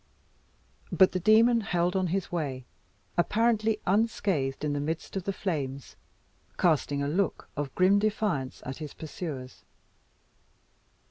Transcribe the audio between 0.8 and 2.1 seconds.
But the demon held on